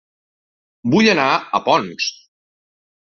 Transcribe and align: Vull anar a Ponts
Vull 0.95 1.09
anar 1.13 1.27
a 1.35 1.61
Ponts 1.69 2.09